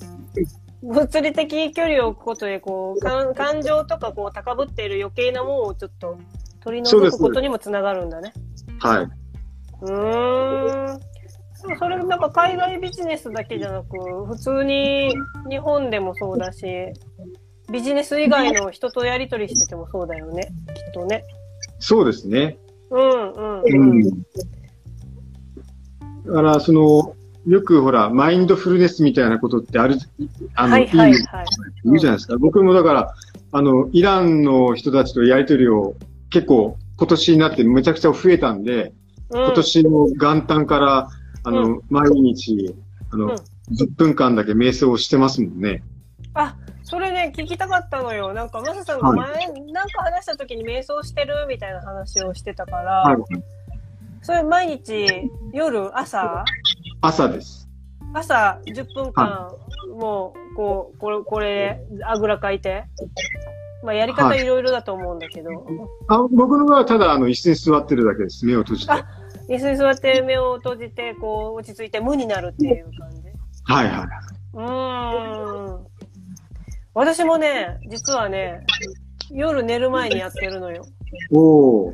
[0.82, 6.18] 物理的距離を置くことで、こう、感感情とか、こう、高ぶっている余計なものをちょっと
[6.62, 8.34] 取り除くことにもつながるんだね。
[8.80, 9.08] はい。
[9.82, 11.00] うーん。
[11.78, 15.14] それなんか海外ビジネスだけじゃなく、普通に
[15.50, 16.66] 日本でもそうだし、
[17.72, 21.24] ビジネス以外の人とやり取りしててもそうだよね、きっとね。
[21.80, 22.58] そうですね。
[22.90, 24.02] うんうんうん。
[26.26, 29.98] だから、その、よくほら、マインドフルネスみたいなことってある、
[30.56, 31.46] あの、はいはいはい、
[31.84, 32.38] 言うじゃないですか。
[32.38, 33.14] 僕もだから、
[33.52, 35.96] あの、イランの人たちとやりとりを
[36.30, 38.94] 結構今年になってめちゃくちゃ増えたんで、
[39.32, 41.10] うん、今年の元旦から、
[41.44, 42.76] あの、うん、毎日、
[43.12, 43.34] あの、うん、
[43.76, 45.84] 10分間だけ瞑想をしてますもんね。
[46.34, 48.34] あ、それね、聞きたかったのよ。
[48.34, 53.18] なんか、マサさんが前、はい、なんか話した時に瞑想してるみたいな話をしてたから、はい、
[54.22, 56.44] それ毎日、夜、朝？
[57.02, 57.70] 朝です。
[58.14, 59.52] 朝10分間、
[59.98, 62.86] もう、こう、これ、これ、あぐらかいて。
[63.84, 65.52] まあ、やり方いろいろだと思うんだけど。
[65.52, 65.62] はい、
[66.10, 68.46] あ僕の場合はただ、あの、椅子に座ってるだけです。
[68.46, 68.94] 目を閉じて。
[69.50, 73.30] 椅子に座って目を閉じて、こう、落ち着いて無になるっていう感じ？
[73.64, 74.08] はいはい。
[74.54, 74.62] う
[75.82, 75.88] ん。
[76.94, 78.66] 私もね、実はね、
[79.32, 80.86] 夜寝る前にやってるのよ。
[81.32, 81.94] おお。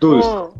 [0.00, 0.50] どうですか、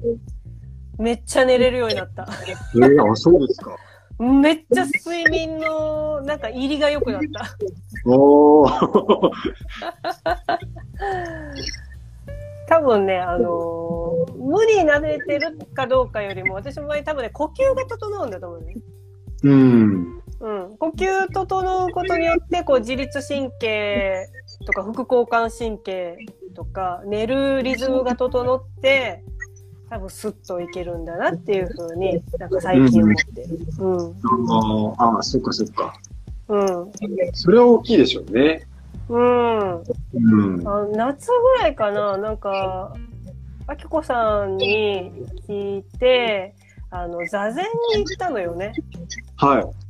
[0.98, 2.28] うん、めっちゃ寝れるようになった。
[2.48, 3.76] えー、あ、そうですか。
[4.18, 7.57] めっちゃ睡眠の、なんか入りが良くなった。
[8.07, 8.64] お
[12.72, 18.74] 多分ね、あのー、無理になれてるかどうかよりも、私の場合多分ね、呼吸が整うんだと思うね。
[19.42, 20.22] うん。
[20.40, 20.76] うん。
[20.78, 24.26] 呼吸整うことによって、こう、自律神経
[24.64, 26.16] とか副交感神経
[26.54, 29.22] とか、寝るリズムが整って、
[29.90, 33.58] 多分スッといけるんだなっていうふうに、なんか最近思ってる。
[33.80, 33.96] うん。
[33.96, 35.94] うん、ああ、そっかそっか。
[36.48, 36.92] うん。
[37.35, 38.66] それは大きいでしょうね。
[39.08, 39.80] うん。
[39.80, 42.94] うん、あ夏ぐらいかな、なんか、
[43.66, 45.10] あきこさんに
[45.48, 46.54] 聞いて、
[46.90, 48.72] あの、座禅に行ったのよね。
[49.36, 49.81] はい。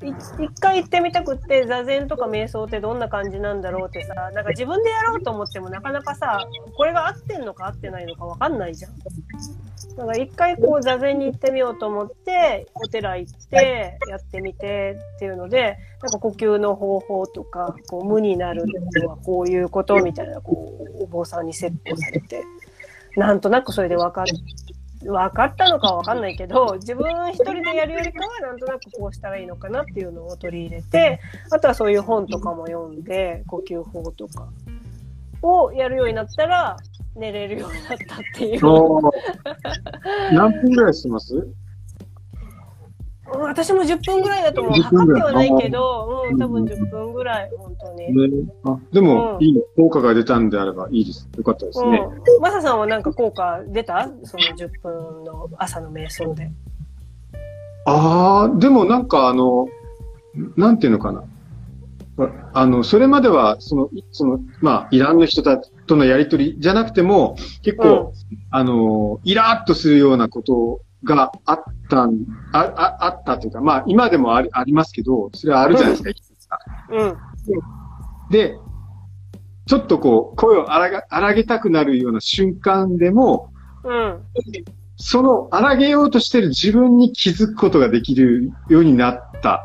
[0.00, 8.92] 一回行ってみたくって、座禅とか瞑想ってどんな感じなんだろうってさ、なんか自分でやろうと思ってもなかなかさ、これが合ってんのか合ってないのかわかんないじゃん。
[8.98, 18.66] だから一回こう座禅に行ってみようと思って、お寺行ってやってみてっていうので、なんか呼吸の方法とか、こう無になる
[19.02, 22.44] のはこういうことみたいな、こう、お坊さんに説法されて、
[23.16, 24.26] なんとなくそれで分かっ
[25.04, 34.48] 分かったのかは分かんないけど自分一人でやるよりかはなんとなくこうしたらいいのかなっていうのを取り入れてあとはそういう本とかも読んで呼吸法とか。
[35.40, 36.76] をやるようになったら
[37.14, 38.60] 寝れるようになったっていう。
[40.32, 41.46] 何分ぐらいします？
[43.30, 44.72] 私も10分ぐらいだと思う。
[44.80, 48.14] 測ってはないけど、うん、多分10分ぐらい、本当に。
[48.14, 51.28] ね、あでも、うん、いい、効果が出たんであればいいです。
[51.36, 51.98] よかったですね。
[51.98, 54.08] うん、マサさんはなんか効果出た？
[54.24, 56.50] その10分の朝の瞑想で。
[57.84, 59.68] ああ、でもなんかあの、
[60.56, 61.24] なんていうのかな。
[62.52, 76.58] あの、それまでは、その、その、まあ、イランの人たちとのやりとりじゃなくても、結構、うん、あの、イラーっとするようなことがあったん、あ、ああったというか、まあ今でもありありますけど、それはあるじゃないですか、
[76.90, 77.16] うん。
[78.30, 78.56] で、
[79.66, 83.52] ちょっとこう、声を荒荒げたくなるような瞬間でも、
[83.84, 84.22] うん。
[84.96, 89.64] その荒げようとしてる自分に気づくことができるようになった。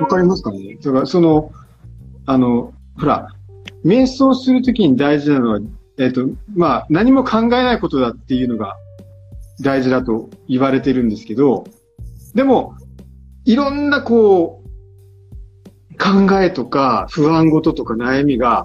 [0.00, 0.76] わかりますかね？
[0.82, 1.52] だからその、
[2.26, 3.28] あの、ほら、
[3.84, 5.60] 瞑想するときに大事なのは、
[5.98, 8.76] えっ、ー、と、まあ、何も考えないことだっていうのが
[9.60, 11.64] 大事だと言われてるんですけど、
[12.34, 12.76] でも、
[13.44, 18.64] いろんなこう、考えとか不安事とか悩みが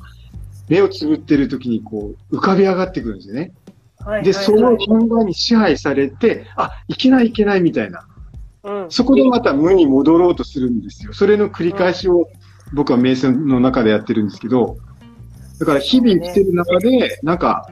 [0.70, 3.52] 目をつぶってる時にこう浮かび上がってくるんですよね。
[4.00, 8.08] はいで、その考えに支配されて、あ、いけないいけないみたいな。
[8.64, 11.14] うん、そこでまた無に戻ろうとするんですよ。
[11.14, 12.28] それの繰り返しを
[12.74, 14.78] 僕は瞑想の中でやってるんですけど、
[15.60, 17.68] だから日々生きてる中で、なんか、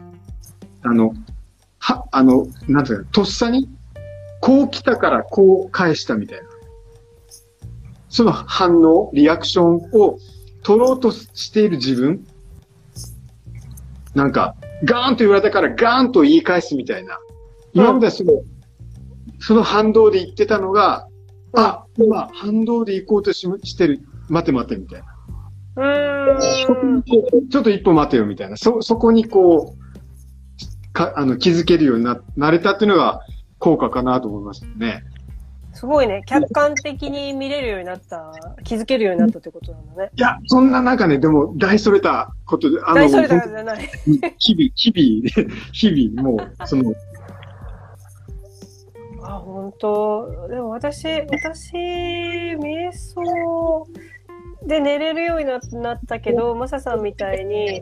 [0.81, 1.13] あの、
[1.83, 3.69] は、あの、なんていうか、とっさに、
[4.39, 6.45] こう来たからこう返したみたいな。
[8.07, 10.17] その反応、リアクションを
[10.63, 12.25] 取ろうとしている自分。
[14.15, 17.19] なんか、ガーンと言われたからガーンと言い返すみたいな。
[17.73, 18.31] 今までその、
[19.39, 21.07] その反動で言ってたのが、
[21.53, 23.99] あ、今反動で行こうとししてる。
[24.29, 25.07] 待て待てみたいな。
[25.75, 27.03] うん
[27.49, 28.55] ちょっと一歩待てよみたいな。
[28.55, 29.83] そ、そこにこう、
[30.93, 33.21] かあの気づけるようにななれたっていうのが
[33.60, 35.03] 効果かなと思いますね。
[35.73, 36.21] すごいね。
[36.27, 38.32] 客観的に見れるようになった、
[38.63, 40.12] 気づけるようになったってことなんだね。
[40.15, 43.89] いや、そんな中ね、でも、大それたことで、あの、大それたじゃない。
[44.38, 46.93] 日々、日々、 日々、もう、その、
[49.25, 53.88] あ本当でも私私瞑想
[54.65, 55.45] で寝れるように
[55.82, 57.82] なったけどマサさんみたいに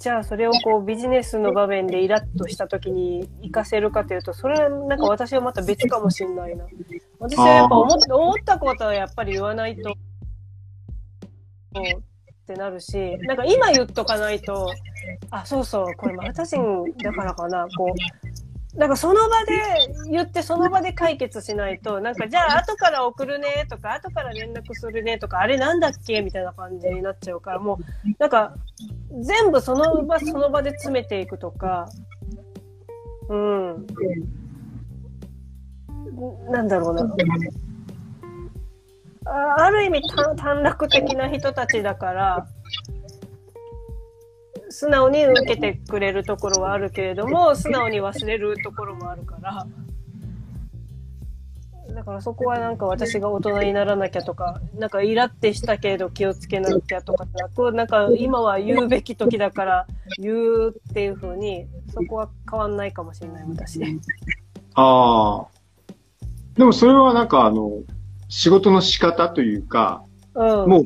[0.00, 6.64] じゃあそれをこうビジネスの場面でイラッとした時に活かせるかというとそれはなんか私はまた別かもしれないな。
[7.18, 9.94] 私はやっぱ思思ったことはやっぱり言わないとっ
[12.46, 14.72] てなるしなんか今言っとかないと
[15.30, 18.39] あそうそうこれマルタ人だからかなこう
[18.74, 28.54] なんかその場で言ってその場で解決しないとなんかじゃあ後から送るねとか後から連絡するねとかあれなんだっけみたいな感じになっちゃうからもうなんか
[29.22, 31.88] 全部その場その場で詰めていくとか
[33.30, 33.86] うん。
[36.50, 37.14] なんだろうな。
[39.26, 40.02] あある意味
[40.36, 42.48] 短絡的な人たちだから
[44.70, 49.66] 素直に受けてくれるところはあるけれども素直に忘れるところもあるから
[51.94, 59.86] だからそこはなんか私が大人にならなきゃとかなんかイラってしたけど気をつけなきゃとかなくなんか今は言うべき時だから
[60.18, 63.80] 言うっていうふうにそこは変わんないかもしれない私。
[64.74, 65.46] ああ。
[66.54, 67.82] でもそれはなんかあの
[68.28, 70.04] 仕事の仕方というか、
[70.34, 70.84] うん、もう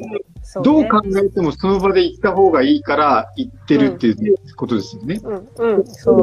[0.62, 5.20] どう考えてもその場で行った方がいいから行ってるっていうことですよね。
[5.24, 6.22] うん、うん、そう。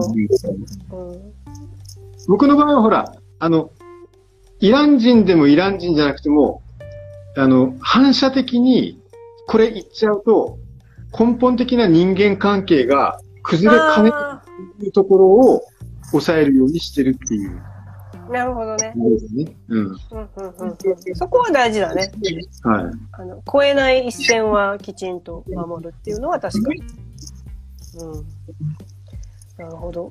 [2.27, 3.71] 僕の場合はほら、あの、
[4.59, 6.61] イラン人でもイラン人じゃなくても、
[7.35, 9.01] あの、反射的に
[9.47, 10.59] これ言っちゃうと、
[11.17, 15.63] 根本的な人間関係が崩れかねないというところを
[16.11, 17.61] 抑えるようにしてるっていう。
[18.31, 18.93] なるほどね。
[19.67, 19.97] うん。
[21.15, 22.11] そこは大事だね。
[22.63, 22.85] はい。
[23.11, 26.81] あの、超えない一線はきちんと守るっていうのは確かに。
[27.99, 28.25] うん。
[29.57, 30.09] なるほど。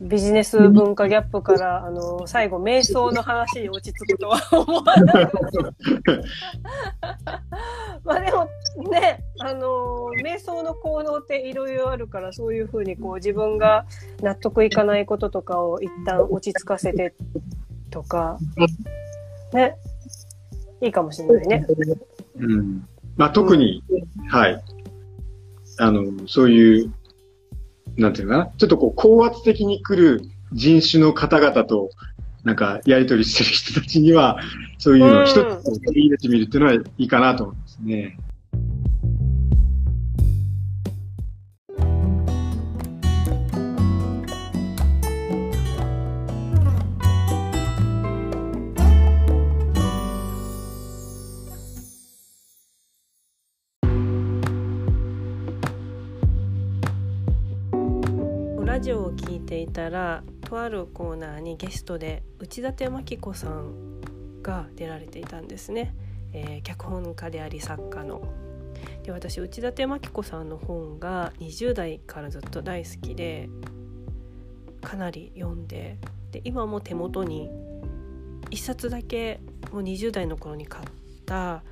[0.00, 5.28] ビジネス文化ギャップから、あの、最後、瞑想の話に落ち着くとは思わない。
[8.02, 8.48] まあでも
[8.90, 13.84] ね、あの、瞑想の行動っていろいろあるから、そういうふうにこう自分が
[14.22, 17.14] 納得いかないこととかを一旦落ち着かせて
[17.90, 18.38] とか、
[19.52, 19.76] ね、
[20.80, 21.66] いいかもしれないね。
[22.38, 22.88] うん。
[23.16, 24.62] まあ特に、うん、はい。
[25.78, 26.92] あの、そういう、
[27.96, 30.22] なんていうかな、ちょっとこう高圧的に来る
[30.52, 31.90] 人種の方々と、
[32.44, 34.38] なんか、やりとりしてる人たちには、
[34.78, 38.16] そういうのを一つ取り入れてみるっていうのはいいかなと思いますね。
[38.18, 38.29] ラ
[60.50, 64.00] とあるコーナーにゲストで内館真紀子さん
[64.42, 65.94] が出られていたんですね、
[66.32, 68.20] えー、脚本家であり作家の。
[69.04, 73.48] で私内館真紀子さんの本が20代からずっと大好きで
[74.80, 75.98] かなり読んで
[76.32, 77.48] で今も手元に
[78.50, 80.84] 1冊だけもう20代の頃に買っ
[81.26, 81.62] た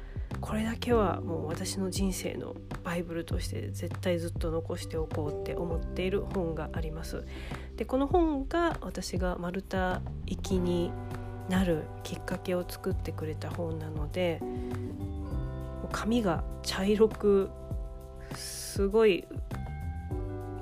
[0.41, 7.25] これだけはもう私の人生のバイブルとして絶対ずっと残しておこうって思っている本があります。
[7.77, 10.93] でこの本が私が丸太行きに
[11.49, 14.41] なるきっかけを作ってくれた本なので
[15.93, 17.51] 紙が茶色く
[18.35, 19.27] すごい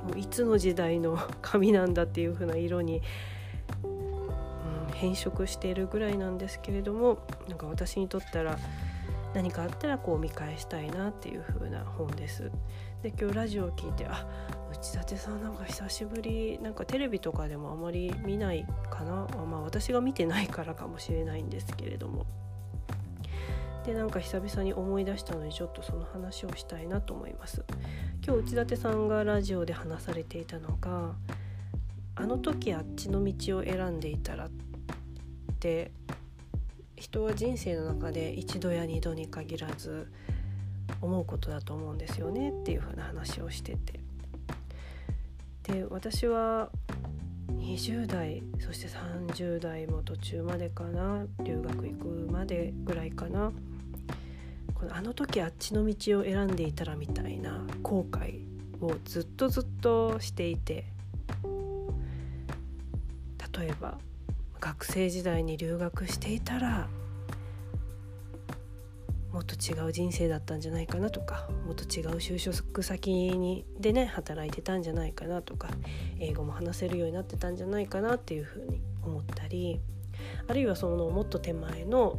[0.06, 3.02] もういつの時代の紙なんだっていう風な色に、
[3.82, 8.58] うん、変色しているぐらいなんですけれどもなんか私にとったら
[9.34, 12.50] 何かあったらこう見返したいなっていう風な本です。
[13.02, 14.26] で今日ラジオを聞いてあ
[14.72, 16.58] 内館さんなんか久しぶり。
[16.60, 19.26] なんかテレビとかでもあまり見ないかな。
[19.46, 22.26] まあ私が見てないからかもしれないんですけれども。
[23.84, 27.64] でなんか久々に思い出したのでちょっとその話をしたいなと思います。
[28.26, 31.14] 今日内館さんがラジオで話されていたのが
[32.16, 34.50] あの時あっちの道を選んでいたらっ
[35.60, 35.92] て
[36.96, 40.10] 人は人生の中で一度や二度に限らず
[41.00, 44.00] 思うことだと思うんですよねっていう風な話をしてて。
[45.64, 46.70] で私は
[47.48, 53.52] 20代そして30代も途中までかな留学行くまでぐらいかな。
[54.74, 58.40] このあの時あっちの道を選んでいたらみたいな後悔
[58.80, 60.84] をずっとずっとしていて。
[63.58, 63.98] 例えば
[64.60, 66.88] 学生時代に留学していたら
[69.32, 75.68] もっと違う人生だったんじゃないかなとかもっと違う就職先にでね働いてたんじゃないかなとか
[76.18, 79.78] 英語も話せるようになってたんじゃないかなっていうふうに思ったり
[80.48, 82.18] あるいはそのもっと手前の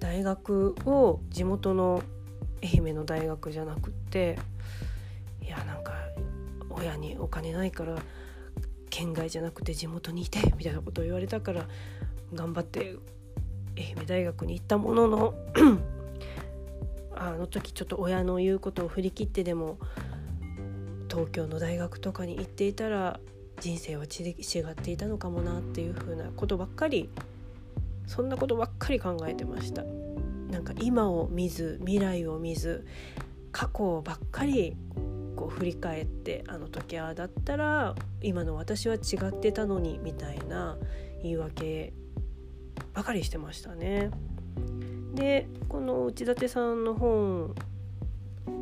[0.00, 2.02] 大学を地元の
[2.62, 4.38] 愛媛の大学じゃなくって
[5.42, 5.94] いやなんか
[6.68, 7.96] 親にお金ないから
[8.94, 11.66] 県外じゃなくて地元にいてみたいなことを言われたから
[12.32, 12.94] 頑張って
[13.76, 15.34] 愛媛大学に行ったものの
[17.16, 19.80] あの時ちょっと親の言うことを振り切ってでも
[21.10, 23.18] 東京の大学とかに行っていたら
[23.58, 24.30] 人生は違
[24.60, 27.10] っていたのかもなっていう風なことばっかり
[28.06, 29.82] そんなことばっかり考えてました。
[30.52, 32.86] なんか今を見ず未来を見ず
[33.50, 34.76] 過去ばっかり
[35.36, 40.76] こう振り返ってあの時ああだったら今の私は違ってたのにみたいな
[41.22, 41.92] 言い訳
[42.92, 44.10] ばかりしてましたね。
[45.14, 47.54] でこの内館さんの本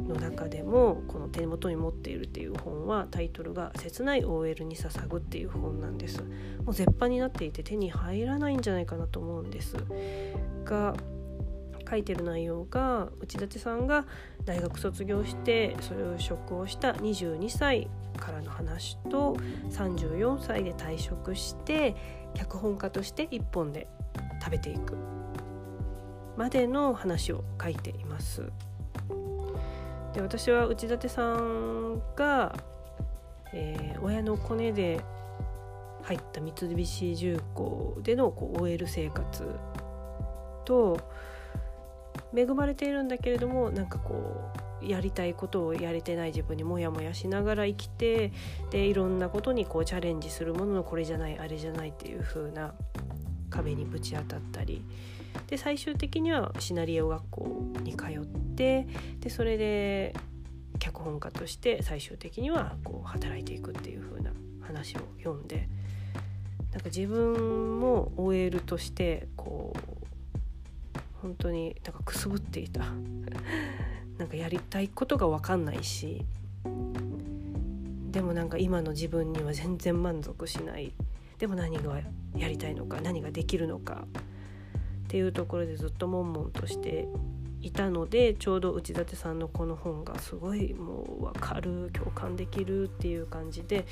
[0.08, 6.22] の中でもこの手元に持っているっていう本はタイトルが「切ない OL に捧ぐ」っていう本なんです
[6.64, 9.76] もう絶版になっていて手に入らないんじゃないかなと思うんです
[10.64, 10.94] が
[11.88, 14.06] 書いてる内容が内館さんが
[14.44, 19.36] 大学卒業してそれを職をした22歳からの話と
[19.70, 21.94] 34歳で退職して
[22.34, 23.88] 脚本家として1本で
[24.42, 24.96] 食べていく
[26.36, 28.50] までの話を書いています。
[30.14, 32.54] で私は内館さんが、
[33.54, 35.02] えー、親のコネで
[36.02, 39.48] 入った三菱重工でのこう OL 生活
[40.64, 40.98] と
[42.34, 44.50] 恵まれているんだけれどもなんかこ
[44.80, 48.32] うやりたいことをやれてない自分にモヤモヤしながら生きて
[48.70, 52.74] でいろんなことにこうチャレンジするもののこれじゃないあれじゃないっていう風な
[53.50, 54.84] 壁にぶち当たったり。
[55.46, 58.86] で最終的にはシナリオ学校に通って
[59.20, 60.14] でそれで
[60.78, 65.68] 脚本家として最終的にはこう働いていくっていう風な話を読んで。
[66.72, 70.01] なんか自分も OL としてこう
[71.22, 72.84] 本当になんかくすぶっていた。
[74.18, 76.24] なんかやりたいことが分かんないし。
[78.10, 80.92] でもなんか今の自分には全然満足しない。
[81.38, 82.00] でも何が
[82.36, 84.04] やりたいのか何ができるのか。
[85.04, 87.06] っていうところでずっと悶々として
[87.60, 93.86] いたのでちょうど内館さんのこの本がすごいもう分かる共感できるっていう感じで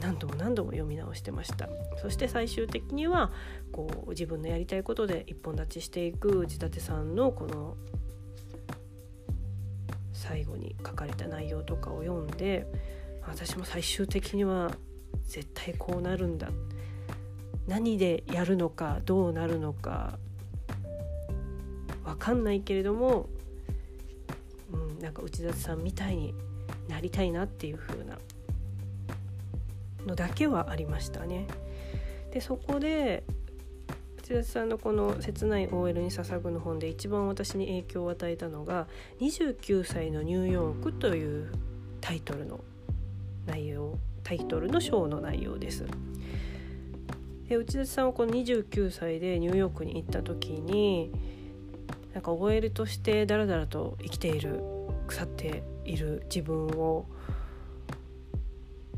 [0.00, 1.68] 何度も何度も読み直してました。
[2.00, 3.32] そして最終的には
[3.72, 7.76] こう自分のやりたいことで一本立ちしていく内館さんのこの
[10.12, 12.66] 最後に書かれた内容とかを読んで
[13.26, 14.72] 私も最終的には
[15.24, 16.50] 絶対こうなるんだ。
[17.66, 20.18] 何でやるのかどうなるのか
[22.04, 23.28] 分かんないけれども、
[24.72, 26.32] うん、なんか内田さんみたいに
[26.88, 28.16] なりたいなっていう風な
[30.06, 31.46] のだけはありましたね。
[32.32, 33.24] でそこで
[34.18, 38.88] 内田さんのこの「切ない OL に捧ぐ」の本で一番私に影響を与えたのが
[39.20, 41.52] 「29歳のニューヨーク」という
[42.00, 42.60] タイトルの
[43.46, 45.84] 内容タイトルの章の内容です。
[47.48, 51.12] で内田さんはこの29歳でニューヨークに行った時に
[52.12, 54.60] なんか OL としてだらだらと生きている
[55.06, 57.06] 腐っている自分を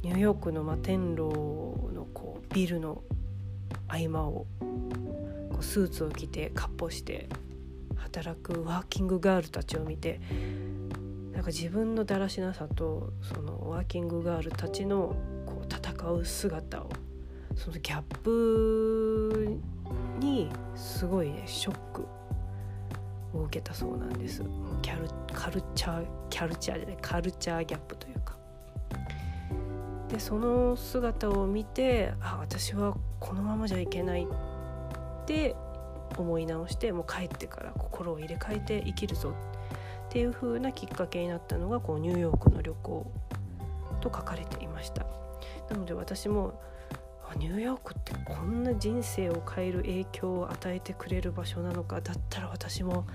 [0.03, 3.03] ニューヨークの摩天楼のこうビルの
[3.89, 4.47] 合間を
[5.51, 7.29] こうスーツを着てかっ歩して
[7.97, 10.21] 働くワーキングガールたちを見て
[11.33, 16.91] なんか自分のだらしなさとそのワーキングガールたちのこう戦う姿を
[17.57, 19.61] そのギャップ
[20.21, 22.07] にすごいねショック
[23.35, 24.43] を受けたそうなんです。
[24.83, 28.08] キャルカルチャーキャルチャーじゃないカルチャーギャップと
[30.09, 35.55] でその姿を見てあ私はこのままじゃいけないって
[36.17, 39.35] 思い直してもう帰ってから心を入れ替えて生きるぞ。
[40.09, 43.13] っていう風なきっかけになったのがこうニューヨークの旅行
[44.01, 45.05] と書かれていました。
[45.69, 46.59] なので私も
[47.37, 53.07] ニューヨークってこんな人生を変える影響を与えてくれる場所なのかだったら私も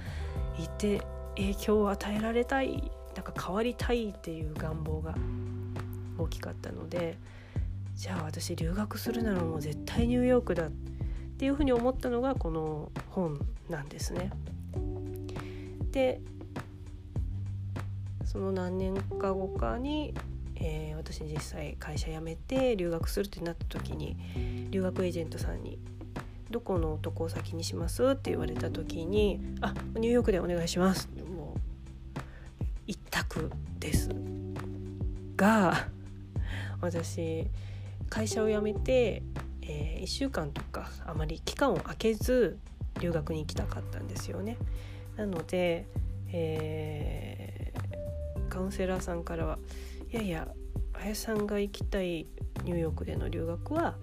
[0.60, 1.02] いて
[1.36, 5.16] 影響を与えられたいなんか変わりたいっていう願望が
[6.24, 7.17] 大きかったので
[7.95, 10.71] じゃあ私留学するならもう絶対ニューヨークだっ
[11.38, 14.32] ていうふうに思ったのがこの本なんですね。
[15.91, 16.21] で
[18.26, 20.13] その何年か後かに
[20.55, 24.15] えー、私実際会社辞めて留学するってなった時に
[24.71, 25.78] 留学エージェントさんに
[26.49, 31.59] 「どこの渡航先にします?」って言われた時に「あニューヨークでお願いします」もう
[32.88, 34.09] 一択です
[35.36, 35.89] が
[36.84, 37.48] 私
[38.10, 39.24] 会社を辞めて、
[39.62, 42.58] えー、1週間とかあまり期間を空けず
[43.00, 44.58] 留学に行きたかったんですよね。
[45.16, 45.88] なので、
[46.32, 49.60] えー、カウンセラーさんからは
[50.12, 50.48] いやいや
[50.94, 52.28] 林さんが行きたい
[52.64, 53.96] ニューヨークでの留学は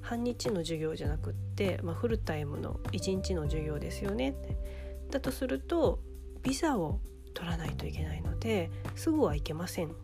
[0.00, 4.34] 半日の授業じゃなくって、まあ、フルタイムの1日の授業ですよね
[5.10, 6.00] だとすると
[6.42, 7.00] ビザを
[7.34, 9.94] 取らないといけないのですぐは行けません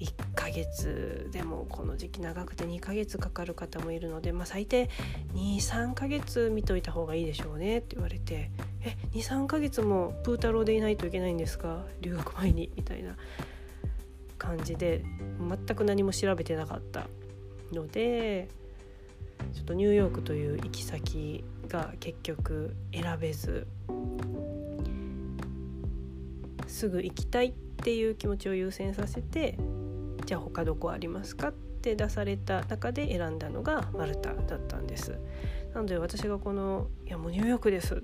[0.00, 4.90] 1ヶ月でもこの時期長くて2ヶ月かかる方もいるので、まあ、最低
[5.34, 8.50] 23ヶ月見といた方がいいでしょうねって言われて
[8.84, 11.84] 「え23ヶ月もプー太郎でいないといけないんですか？
[12.00, 13.16] 留学前に」みたいな
[14.38, 15.02] 感じで
[15.40, 17.08] 全く何も調べてなかった
[17.72, 18.48] ので
[19.54, 23.66] ちょっとニューヨークという行き先が結局選べず
[26.66, 29.56] すぐ行きたいっていう気持ちを優先させて
[30.26, 35.18] じゃあ他どこありますかって出された中で選んだのがマルタだったんです。
[35.72, 38.00] なので私がこの「いやもうニューヨークです」っ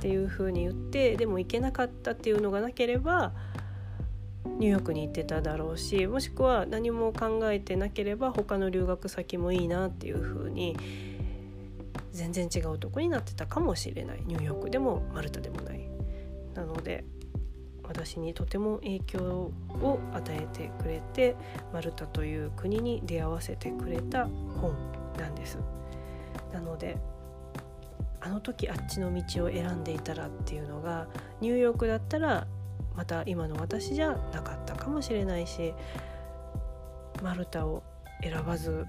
[0.00, 3.32] ていうふうに言ってでも行けなかったっていうのがなければ
[4.44, 10.76] ニューヨークに行ってただろうしもしくは何も考えてなければ他の留学先もいいなっていうふうに
[12.12, 15.88] 全然違うとこになってたかもしれないニューヨークでもマルタでもない。
[16.54, 17.04] なので
[17.84, 21.36] 私にとても影響を与えてくれて
[21.72, 24.26] マルタという国に出会わせてくれた
[24.60, 24.74] 本
[25.18, 25.58] なんです。
[26.52, 26.96] なので
[28.20, 31.08] あの時あっちの道を選んでいたらっていうのが
[31.40, 32.46] ニューヨークだったら
[32.94, 35.74] また今の私じゃなかったかもしれないし
[37.22, 37.82] マルタを
[38.22, 38.86] 選ばず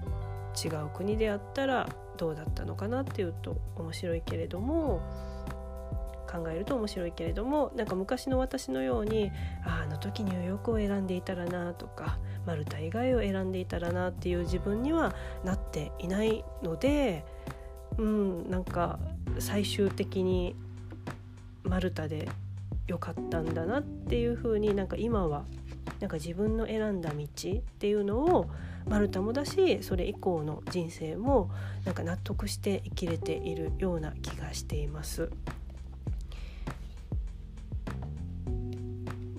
[0.64, 5.00] 違う国であったらどうだったのかなっていうと面白いけれども
[6.34, 9.30] 考えると面白いけれどもなんか昔の私のように
[9.64, 15.14] ああの時ニューヨークを選んでいたらなとかマルタ以外を選んでいたらなっていう自分には
[15.44, 17.24] なっていないので
[17.98, 18.98] うんなんか
[19.38, 20.56] 最終的に
[21.62, 22.28] マルタで
[22.88, 25.44] 良かったんだなっていう風になんか今は
[26.00, 28.50] なんか自分の選んだ道っていうのを
[28.86, 31.50] マルタもだしそれ以降の人生も
[31.84, 35.30] なんか納得して生きれているような気がしています。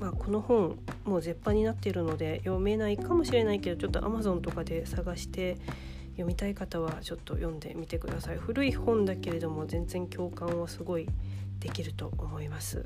[0.05, 5.57] まあ、この本もう絶版になっているので読めないかもしれないけどちょっと Amazon とかで探して
[6.11, 11.07] 読みたい方はちょっと読んでみてください古い本だけれども全然共感はすごい
[11.57, 12.85] できると思います。